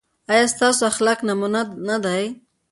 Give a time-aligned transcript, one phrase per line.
[0.31, 2.23] ایا ستاسو اخلاق نمونه نه دي؟